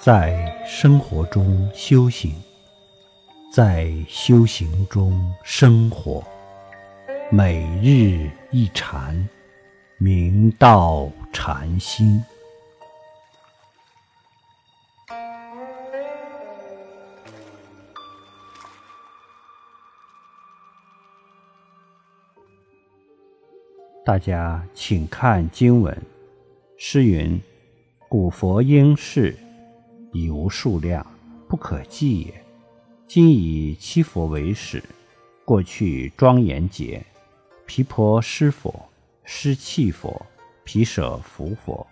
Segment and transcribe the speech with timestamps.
[0.00, 2.32] 在生活中修行，
[3.52, 6.22] 在修行中生活，
[7.32, 9.28] 每日一禅，
[9.98, 12.22] 明道禅心。
[24.06, 26.00] 大家请看经文，
[26.78, 27.38] 诗云
[28.08, 29.36] ：“古佛应是。”
[30.18, 31.06] 已无数量，
[31.46, 32.44] 不可计也。
[33.06, 34.82] 今以七佛为始，
[35.44, 37.04] 过去庄严劫，
[37.64, 38.74] 毗婆施佛、
[39.24, 40.26] 施气佛、
[40.64, 41.86] 毗舍浮佛；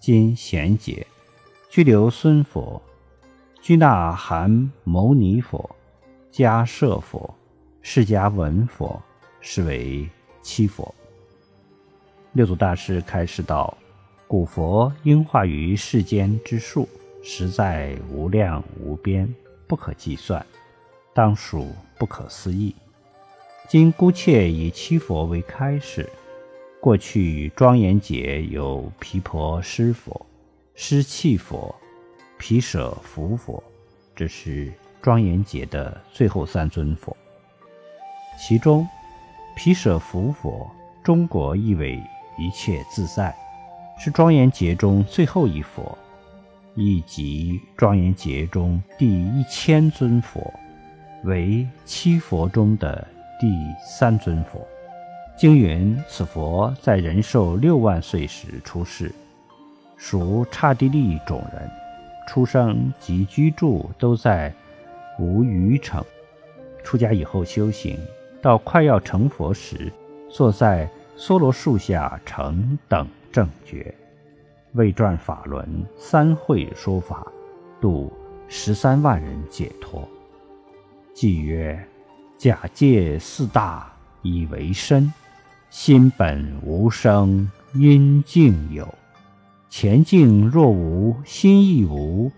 [0.00, 1.06] 今贤劫，
[1.68, 2.80] 拘留孙佛、
[3.60, 5.68] 拘那含牟尼佛、
[6.32, 7.34] 迦摄佛、
[7.82, 9.02] 释迦文佛，
[9.40, 10.08] 是为
[10.40, 10.94] 七佛。
[12.32, 13.76] 六祖大师开示道：
[14.26, 16.88] 古佛应化于世间之数。
[17.24, 19.26] 实在无量无边，
[19.66, 20.44] 不可计算，
[21.14, 22.76] 当属不可思议。
[23.66, 26.08] 今姑且以七佛为开始。
[26.80, 30.26] 过去庄严劫有毗婆施佛、
[30.74, 31.74] 施气佛、
[32.36, 33.64] 毗舍浮佛，
[34.14, 37.16] 这是庄严劫的最后三尊佛。
[38.38, 38.86] 其中，
[39.56, 40.70] 毗舍浮佛，
[41.02, 41.98] 中国译为
[42.36, 43.34] 一切自在，
[43.98, 45.96] 是庄严劫中最后一佛。
[46.74, 50.52] 亦即庄严劫中第一千尊佛，
[51.22, 53.06] 为七佛中的
[53.40, 53.46] 第
[53.86, 54.60] 三尊佛。
[55.36, 59.12] 经云：此佛在人寿六万岁时出世，
[59.96, 61.70] 属刹帝利种人，
[62.28, 64.52] 出生及居住都在
[65.18, 66.04] 无余城。
[66.82, 67.98] 出家以后修行，
[68.42, 69.92] 到快要成佛时，
[70.28, 73.94] 坐在梭罗树下成等正觉。
[74.74, 75.64] 为传法轮
[75.96, 77.24] 三会说法，
[77.80, 78.12] 度
[78.48, 80.08] 十三万人解脱。
[81.12, 81.78] 即曰：
[82.36, 85.12] 假借四大以为身，
[85.70, 88.92] 心本无生，因境有。
[89.70, 92.30] 前境若无，心亦无，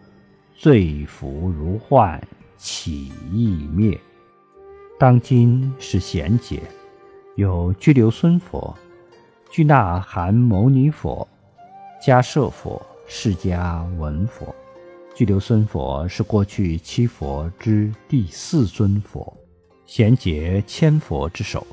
[0.55, 2.23] 罪福如幻，
[2.59, 3.99] 起亦灭。
[4.99, 6.61] 当今是贤劫，
[7.37, 8.77] 有拘留孙佛、
[9.49, 11.27] 拘那含牟尼佛。
[12.07, 14.55] 迦摄佛、释迦文佛、
[15.13, 19.37] 居留孙佛是过去七佛之第四尊佛，
[19.87, 21.67] 贤劫千佛之首。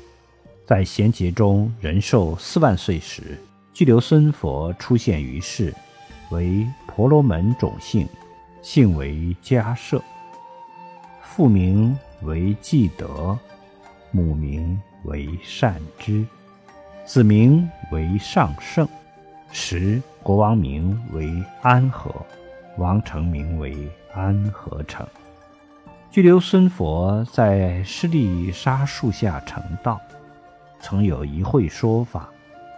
[0.66, 3.38] 在贤劫中，人寿四万岁时，
[3.72, 5.72] 居留孙佛出现于世，
[6.30, 8.04] 为婆罗门种姓，
[8.60, 10.02] 姓为迦摄，
[11.22, 13.38] 父名为季德，
[14.10, 16.26] 母名为善知，
[17.06, 18.88] 子名为上圣。
[19.56, 21.32] 时国王名为
[21.62, 22.12] 安和，
[22.76, 25.06] 王城名为安和城。
[26.10, 30.00] 拘留孙佛在施利沙树下成道，
[30.80, 32.28] 曾有一会说法，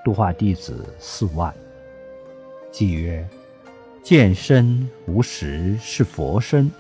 [0.05, 1.53] 度化弟子四万。
[2.71, 3.27] 即曰：
[4.03, 6.71] 见身无实是佛身，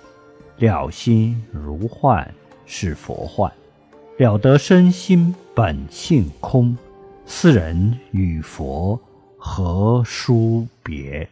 [0.58, 2.30] 了心如幻
[2.66, 3.50] 是佛幻，
[4.18, 6.76] 了得身心本性空，
[7.24, 9.00] 斯人与佛。
[9.48, 11.26] 何书别？